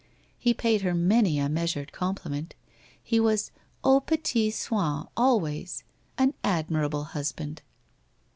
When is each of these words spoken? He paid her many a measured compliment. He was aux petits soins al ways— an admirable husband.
He 0.39 0.55
paid 0.55 0.81
her 0.81 0.95
many 0.95 1.37
a 1.37 1.47
measured 1.47 1.91
compliment. 1.91 2.55
He 3.03 3.19
was 3.19 3.51
aux 3.83 3.99
petits 3.99 4.55
soins 4.57 5.05
al 5.15 5.39
ways— 5.39 5.83
an 6.17 6.33
admirable 6.43 7.03
husband. 7.03 7.61